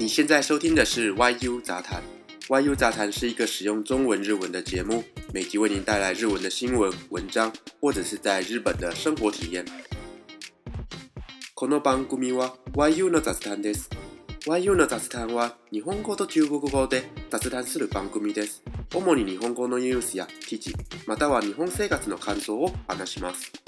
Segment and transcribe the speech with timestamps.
[0.00, 2.02] 你现在收听的是 YU 杂谈。
[2.48, 5.04] YU 杂谈是一个使用中文、日文的节目，
[5.34, 9.62] 每集为您带来日文的新闻、文章，或者是在日本的生活体验。
[11.54, 13.90] この番組は YU の雑談です。
[14.46, 18.62] YU の雑談は日本語と中国語で雑談する番組です。
[18.94, 20.74] 主に日本語のニュースや記事、
[21.06, 23.59] または日本生活の感想を話します。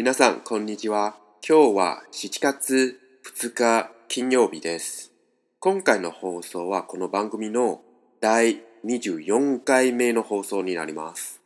[0.00, 1.16] 皆さんこんにちは。
[1.44, 5.10] 今日は七月二日金曜日です。
[5.58, 7.80] 今回の放送はこの番組の
[8.20, 11.40] 第二十四回目の放送になります。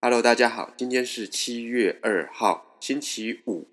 [0.00, 0.70] Hello，大家好。
[0.78, 3.66] 今天是七月二号，星期五。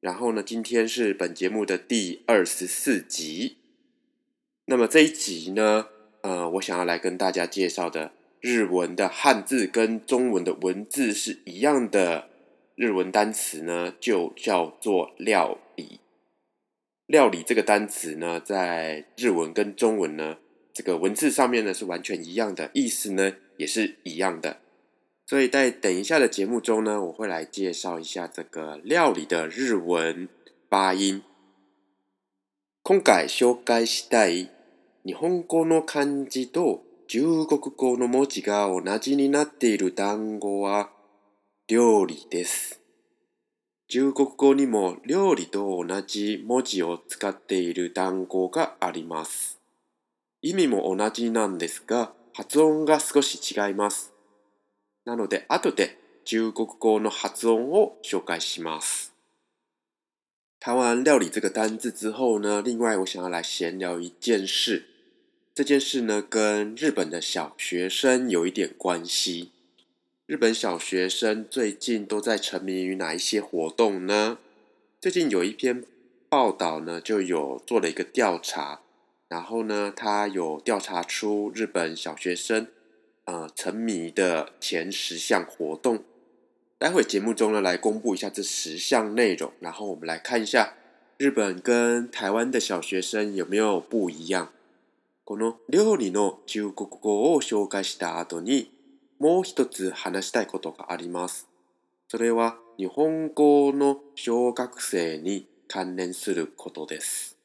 [0.00, 3.56] 然后呢，今天是本节目的第二十四集。
[4.66, 5.88] 那么这一集呢，
[6.22, 12.35] 呃，我想要来跟大家介绍的日文的汉字跟中文的文字是一样的。
[12.78, 15.98] 日文单词呢，就叫做“料理”。
[17.08, 20.36] 料理这个单词呢，在日文跟中文呢，
[20.74, 24.58] 这个文字上面呢是完全一样的，意思呢也是一样的。
[25.24, 30.28] 所以在等一下的节目中呢，我会来介绍一下这个料理的日文
[30.68, 31.22] 发音。
[32.84, 34.48] 今回紹介したい
[35.02, 40.95] 日本語の漢字と中国語の文字が同じになっている単語は。
[41.68, 42.80] 料理です。
[43.88, 49.58] 中国語にも料理と同じ文字を使っている単語があります。
[50.42, 54.12] 意味も同じなんですが、発音が少し違います。
[55.06, 59.12] なので、後で中国語の発音を紹介します。
[60.60, 64.84] 台湾料理这个单字之后呢，另外我想要来闲聊一件事。
[65.52, 69.50] 这件事呢，跟日本的小学生有一点关系。
[70.28, 74.38] 日本小学生最近都在沉迷于哪一些活动呢？
[75.00, 75.84] 最近有一篇
[76.28, 78.80] 报道呢，就有做了一个调查，
[79.28, 82.66] 然后呢，他有调查出日本小学生
[83.26, 86.02] 呃沉迷的前十项活动。
[86.78, 90.74] 待会节目中呢，来公布一下这十项内容，然后我们来看一下
[91.18, 94.52] 日本跟台湾的小学生有没有不一样。
[95.24, 98.75] この料理の中国語を紹介した後に。
[99.18, 101.48] もう一つ話したいことがあります。
[102.08, 107.38] それは日本語の小学生に関連することです。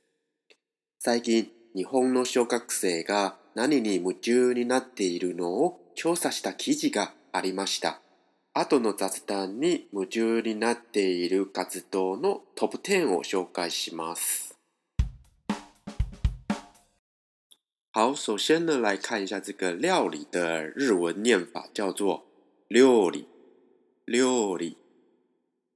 [0.99, 8.01] 最近、日本の小学生が何に夢中になっているのを調査した記事がありました。
[8.53, 14.50] 後の雑談に夢中になっている活動のトップ10を紹介します。
[17.94, 22.25] 好，首先呢，来看一下这个料理的日文念法，叫做
[22.69, 23.28] 料理，
[24.06, 24.78] 料理，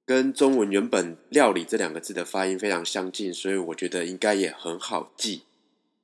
[0.06, 5.44] 跟中文原本料理这两个字的发音非常相近，所以我觉得应该也很好记。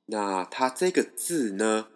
[0.08, 1.88] 那它这个字呢，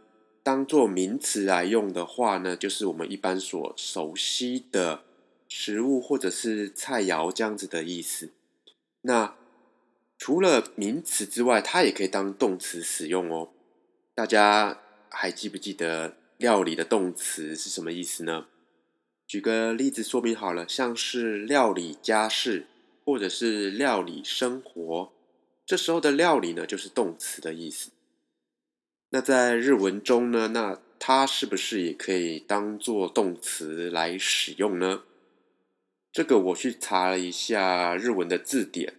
[0.43, 5.03] 当做名词来用的话呢，就是我们一般所熟悉的
[5.47, 8.31] 食物或者是菜肴这样子的意思。
[9.03, 9.35] 那
[10.17, 13.51] 除了名词之外，它也可以当动词使用哦。
[14.17, 18.47] 大家还记不记得“料理”的动词是什么意思呢？
[19.27, 22.65] 举个例子说明好了，像是“料理家事”
[23.05, 25.13] 或者是“料理生活”，
[25.67, 27.91] 这时候的“料理”呢就是动词的意思。
[29.11, 35.03] 那在日文中呢，那它是不是也可以当做动词来使用呢？
[36.11, 38.95] 这个我去查了一下日文的字典，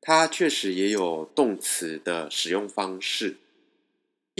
[0.00, 3.36] 它确实也有动词的使用方式。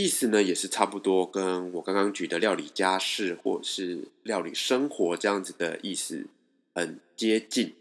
[0.00, 6.28] 意思呢，也是差不多跟我刚刚举的料理家事或是料理生活这样子的意思
[6.72, 7.74] 很接近，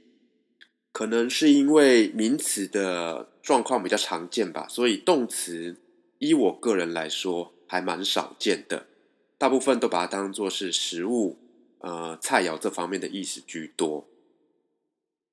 [0.92, 5.76] 可能是因为名词的状况比较常见吧，所以动词
[6.18, 8.88] 依我个人来说还蛮少见的，
[9.38, 11.38] 大部分都把它当作是食物、
[11.82, 14.08] 呃菜肴这方面的意思居多。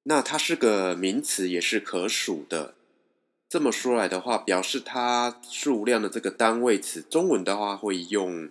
[0.03, 2.75] 那它是个名词，也是可数的。
[3.55, 8.51] 这么说来的话，表示它数量的这个单位词，中文的话会用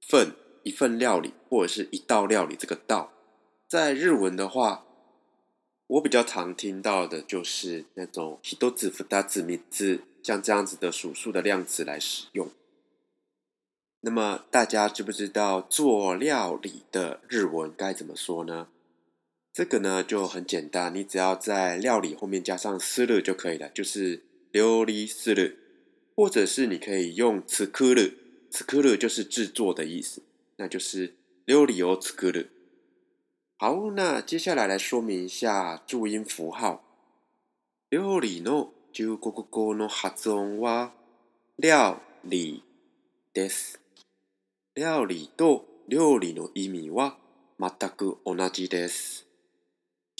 [0.00, 0.32] 份
[0.62, 3.12] 一份料理或者是一道料理，这个道
[3.68, 4.86] 在日文的话，
[5.86, 12.48] 我比较常听到的就是那种ヒトジフダ字ミ字，像这样子的数数的量词来使用。
[14.00, 18.68] 那么大家知不知道做料理的日文该怎么说呢？
[19.52, 25.54] 这个呢就很简单，你只要在料理后面加上する就可以了，就是料理する，
[26.14, 28.12] 或者是你可以用此くる，
[28.50, 30.22] 此くる就是制作的意思，
[30.56, 31.14] 那就是
[31.46, 32.46] 料理を此くる。
[33.58, 36.84] 好，那接下来来说明一下注音符号。
[37.88, 40.28] 料理の中国語の漢字
[40.60, 40.92] は
[41.58, 42.62] 料理
[43.34, 43.80] です。
[44.76, 47.16] 料理と料理の意味は
[47.58, 49.29] 全く同じです。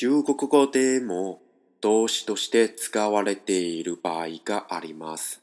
[0.03, 1.43] 中国語でも
[1.83, 5.43] 動詞として使われている場合があります。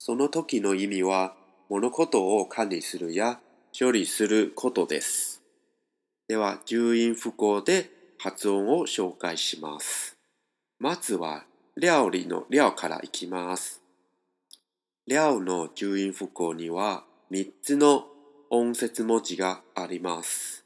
[0.00, 1.36] その時の意味は
[1.68, 3.38] 物事を管理するや
[3.78, 5.40] 処理することです。
[6.26, 7.88] では、重音符号で
[8.18, 10.18] 発音を紹介します。
[10.80, 11.44] まずは、
[11.76, 13.80] 料理の料からいきます。
[15.06, 18.08] 料の重音符号には3つの
[18.50, 20.65] 音節文字があります。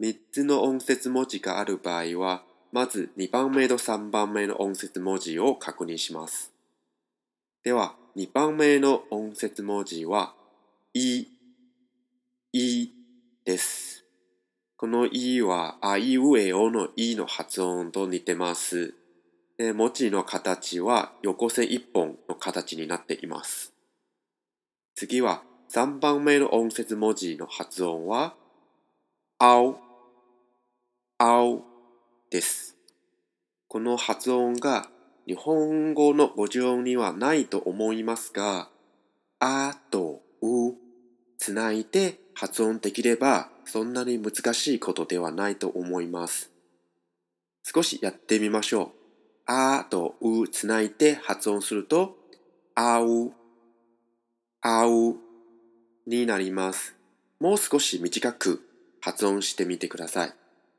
[0.00, 6.52] 3つの音節文字がある場合は、まず2番目と3番目の音節文字を確認します。
[7.64, 10.34] では、2番目の音節文字は、
[10.94, 11.26] い、
[12.52, 12.90] い
[13.44, 14.04] です。
[14.76, 18.94] このいは、あいうえおのいの発音と似てます。
[19.56, 23.72] で、文字の形は横線1本の形になっています。
[24.94, 25.42] 次は、
[25.72, 28.34] 3番目の音節文字の発音は、
[29.40, 29.87] あお
[31.20, 31.64] 青
[32.30, 32.76] です。
[33.66, 34.86] この発音が
[35.26, 38.68] 日本語の語順にはないと思いますが、
[39.40, 40.74] あとう
[41.36, 46.52] つないで発音できればそんなに難しいことではないと思います。
[47.64, 48.88] 少しやってみましょう。
[49.46, 52.14] あとうつないで発音すると、
[52.76, 53.32] あう、
[54.62, 55.16] あう
[56.06, 56.94] になります。
[57.40, 58.60] もう少し短く
[59.00, 60.37] 発音してみてください。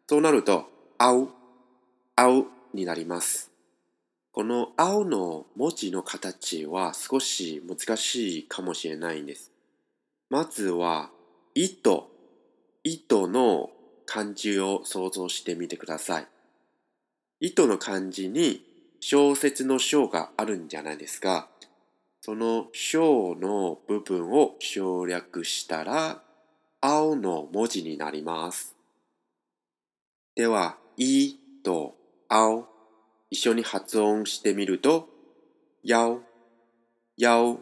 [0.09, 0.65] そうなると、
[0.97, 1.29] 青、
[2.15, 3.51] 青になります。
[4.31, 9.51] この青の文字の形は少し難しいかもしれないんです。
[10.31, 11.11] まずは、
[11.53, 12.09] 糸、
[12.83, 13.69] 糸の
[14.07, 16.27] 漢字を想像してみてください。
[17.39, 18.65] 糸の漢字に
[19.00, 21.50] 小説の章があるんじゃないですか。
[22.21, 26.23] その章の部分を省略したら、
[26.81, 28.78] 青の文字になります。
[30.39, 31.95] では、いと
[32.30, 32.65] あお、
[33.30, 35.09] 一緒に発音してみると、
[35.83, 36.21] やお、
[37.18, 37.59] やお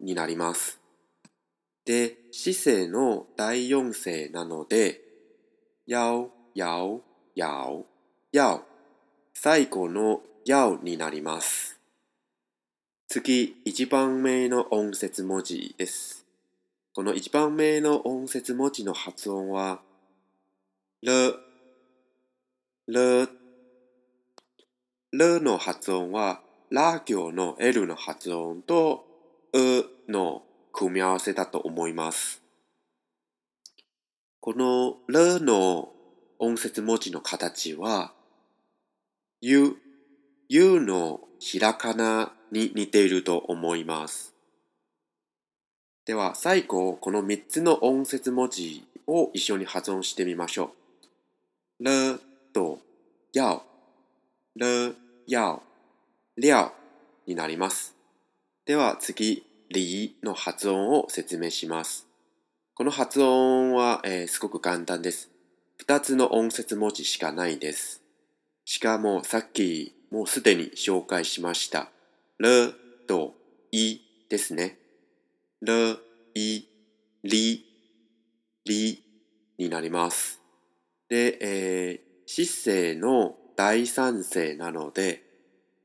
[0.00, 0.80] になります。
[1.84, 5.00] で、四声の第四声なので、
[5.88, 7.02] やお、やお、
[7.34, 7.84] やお、
[8.30, 8.60] やお。
[9.34, 11.80] 最後のやおになります。
[13.08, 16.24] 次、一番目の音節文字です。
[16.94, 19.80] この一番目の音節文字の発音は、
[21.02, 21.40] る、
[22.86, 23.28] る。
[25.12, 26.40] るの発音は、
[26.70, 29.06] ラ行の L の発音と、
[29.52, 30.42] うの
[30.72, 32.42] 組み合わせだと思います。
[34.40, 35.92] このるの
[36.38, 38.12] 音節文字の形は、
[39.40, 39.76] ゆ、
[40.48, 44.34] ゆのひらかなに似ていると思います。
[46.04, 50.74] では最後、この3つの音節文字を一緒に発音してみましょ
[51.80, 51.84] う。
[51.84, 52.20] る、
[55.34, 55.62] 要、
[56.36, 56.70] 料
[57.26, 57.96] になります。
[58.66, 62.06] では次、りの発音を説明します。
[62.74, 65.30] この発音は、えー、すごく簡単です。
[65.84, 68.00] 2つの音節文字しかないです。
[68.64, 71.90] しかもさっきもうすでに紹介しました。
[72.38, 72.72] る
[73.08, 73.34] と
[73.72, 74.78] いですね。
[75.62, 75.98] る、
[76.36, 76.64] い、
[77.24, 77.64] り、
[78.64, 79.02] り
[79.58, 80.40] になります。
[81.08, 85.23] で、えー、姿勢の第三声なので、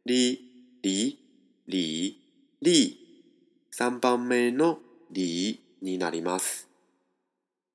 [0.05, 0.39] り、
[0.81, 1.19] り、
[1.67, 2.17] り、
[2.61, 2.97] り。
[3.75, 4.79] 3番目の
[5.11, 6.67] りになります。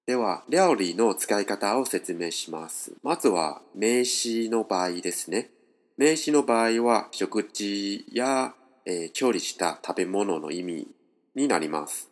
[0.07, 2.93] では、料理の使い方を説明します。
[3.03, 5.51] まずは、名詞の場合ですね。
[5.99, 8.55] 名詞の場合は、食事や、
[8.87, 10.89] えー、調理した食べ物の意味
[11.35, 12.09] になります。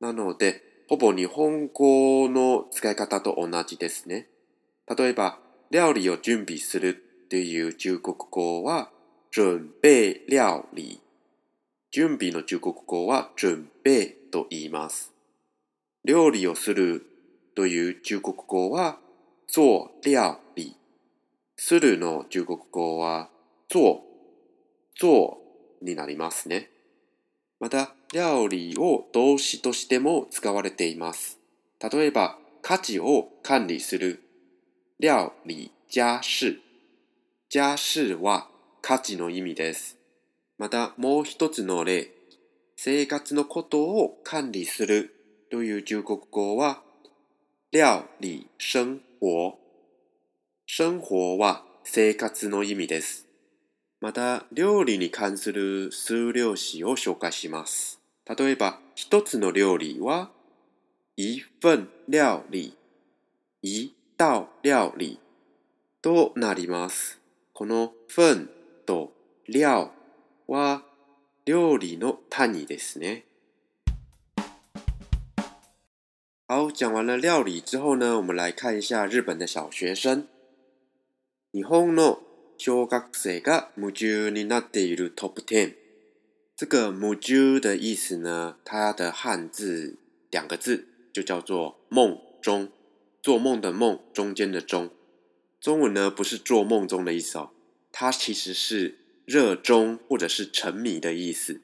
[0.00, 4.28] なので、ほぼ日本語の使い方と同じですね。
[4.96, 5.40] 例えば、
[5.72, 6.90] 料理を準備する
[7.24, 8.90] っていう中国語は、
[9.34, 11.00] 準備料理。
[11.90, 15.12] 準備の中国語は準備と言います。
[16.04, 17.04] 料理をする
[17.56, 19.00] という中国語は
[19.48, 20.76] 做料理。
[21.56, 23.28] するの中国語は
[23.68, 24.02] 做、
[24.96, 25.38] 做
[25.82, 26.70] になりますね。
[27.58, 31.40] また、料理を動詞としても使われています。
[31.82, 34.22] 例えば、価値を管理する。
[35.00, 36.60] 料理家事。
[37.50, 38.53] 家事は
[38.86, 39.96] 価値の意味です。
[40.58, 42.10] またもう一つの例、
[42.76, 45.10] 生活のことを管理する
[45.50, 46.82] という中国語は、
[47.72, 48.84] 料理生
[49.20, 49.56] 活。
[50.66, 51.04] 生活
[51.40, 53.26] は生活の意味です。
[54.02, 58.02] また、料理に関する数量詞を紹介します。
[58.38, 60.30] 例えば、一つの料理は、
[61.16, 62.76] 一份料理、
[63.62, 65.18] 一道料理
[66.02, 67.18] となります。
[67.54, 67.94] この
[68.84, 69.12] と
[69.48, 69.64] 料理
[70.46, 70.82] は
[71.46, 73.24] 料理のタニですね。
[76.46, 80.26] 好，讲完了料理之后呢，我们来看一下日本的小学生。
[81.52, 82.18] 日本の
[82.58, 85.74] 小学生が夢中になっているトップ10。
[86.56, 89.96] 这个“夢中”的意思呢，它的汉字
[90.30, 92.68] 两个字就叫做“梦中”，
[93.22, 94.90] 做梦的“梦”中间的“中”。
[95.60, 97.50] 中文呢不是“做梦中”的意思哦。
[97.96, 101.60] 它其实是热衷或者是沉迷的意思，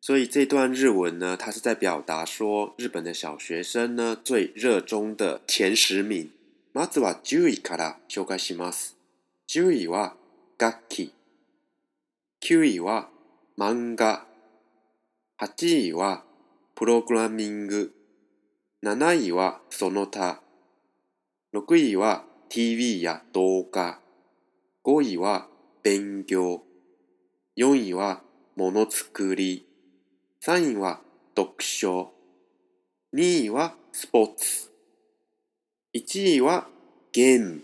[0.00, 6.30] 所以这段日文呢，它是在表达说日本的小学生呢最热衷的前十名。
[6.72, 8.94] まずは一位から紹介します。
[9.46, 10.14] 一位は
[10.56, 11.10] ガッキ
[12.48, 13.10] 位は
[13.56, 14.26] 漫画、
[15.36, 16.22] 八位は
[16.74, 17.92] プログラミング、
[18.80, 20.40] 七位はその他、
[21.50, 23.02] 六位は T.V.
[23.02, 23.98] や動画、
[24.82, 25.48] 五位は。
[25.88, 26.60] 勉強。
[27.56, 28.22] 4位は
[28.56, 29.64] ものづくり。
[30.42, 31.00] 3位は
[31.34, 32.12] 読書。
[33.14, 34.70] 2位はスポーツ。
[35.94, 36.66] 1位は
[37.12, 37.60] ゲーム。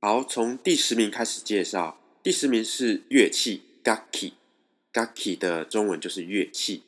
[0.00, 1.96] 好，从第十名开始介绍。
[2.22, 4.34] 第十名是乐器楽器。
[4.92, 6.84] 楽器的中文就是乐器。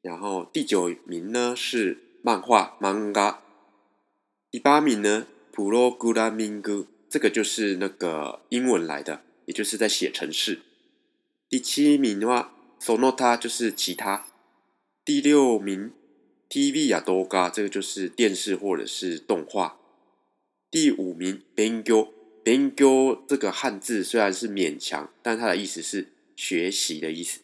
[0.00, 3.34] 然后第九名呢是漫画漫 a
[4.52, 6.72] 第八名呢プログラミング。
[6.72, 10.60] i n 这个就是那个英文来的也就是在写程式。
[11.48, 14.26] 第七名的话 s o n o t a 就是其他。
[15.04, 15.92] 第六名
[16.50, 19.78] ，TV 亚多嘎这个就是电视或者是动画。
[20.70, 22.12] 第五名 b e n g o
[22.44, 27.40] b e n g o 这个汉字虽然是勉强，但它的意思是学习的意思。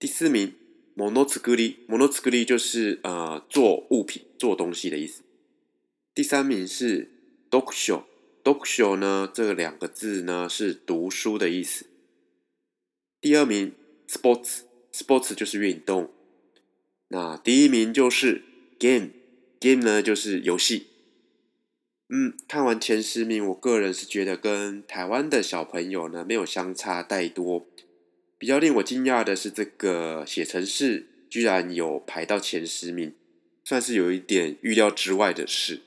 [0.00, 0.54] 第四名
[0.96, 5.22] ，mono tsuguri mono t s u u r i 就是呃做物品做东西的意思。
[6.12, 7.08] 第三名是
[7.48, 8.09] d o k s h o
[8.42, 11.86] “docshow” 呢，这两个字呢是读书的意思。
[13.20, 13.72] 第二名
[14.08, 16.10] “sports”，“sports” 就是运动。
[17.08, 18.42] 那第一名就是
[18.78, 20.86] “game”，“game” 呢就是游戏。
[22.08, 27.66] 嗯，看完前十名，我个人是觉得跟台湾的小朋友呢没有相差太多。
[28.38, 33.12] 比较令我惊讶的是，这个写城市居然有排到前十名，
[33.64, 35.82] 算是有一点预料之外的事。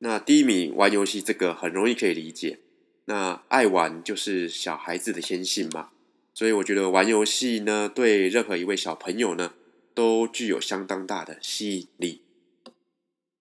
[0.00, 2.60] 那第一名玩游戏这个很容易可以理解，
[3.06, 5.88] 那爱玩就是小孩子的天性嘛，
[6.34, 9.54] 所以我觉得玩游戏呢，对任何一位小朋友呢，
[9.94, 12.20] 都具有相当大的吸引力。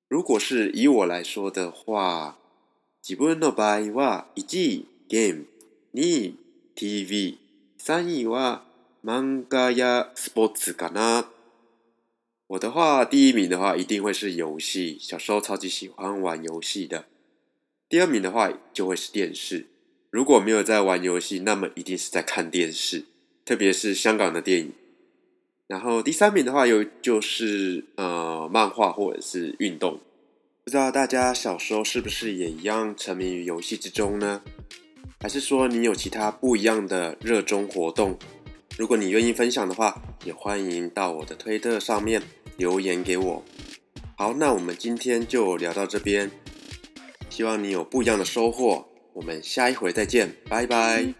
[0.10, 2.40] 如果是以我来说的话，
[3.04, 5.46] 自分の場合は1位ゲーム、
[5.94, 6.34] 2位
[6.76, 7.38] TV、
[7.80, 8.62] 3位は
[9.04, 11.37] マンガやスポーツかな。
[12.51, 17.04] 我的话，第一名的话一定会是游戏，小时候超级喜欢玩游戏的。
[17.89, 19.68] 第二名的话就会是电视，
[20.10, 23.04] 如果没有在玩游戏，那么一定是在看电视，
[23.44, 24.72] 特别是香港的电影。
[25.68, 30.00] 然后第三名的话又就是呃漫画或者是运动，
[30.63, 34.42] 不知道大家小时候是不是也一样沉迷于游戏之中呢？
[35.20, 38.18] 还是说你有其他不一样的热衷活动？
[38.78, 42.22] 如果你愿意分享的话，也欢迎到我的推特上面
[42.58, 43.44] 留言给我。
[44.16, 46.30] 好，那我们今天就聊到这边，
[47.30, 48.88] 希望你有不一样的收获。
[49.14, 51.16] 我们下一回再见，拜拜。